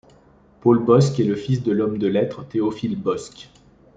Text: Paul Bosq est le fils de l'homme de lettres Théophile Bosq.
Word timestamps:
Paul 0.61 0.79
Bosq 0.83 1.19
est 1.19 1.23
le 1.25 1.35
fils 1.35 1.61
de 1.61 1.71
l'homme 1.71 1.99
de 1.99 2.07
lettres 2.07 2.43
Théophile 2.43 2.99
Bosq. 2.99 3.49